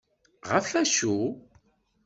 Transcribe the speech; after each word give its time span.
Ɣef 0.51 0.67
acu? 0.81 1.15